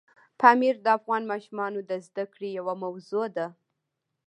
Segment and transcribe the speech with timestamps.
[0.39, 3.47] پامیر د افغان ماشومانو د زده کړې یوه موضوع ده.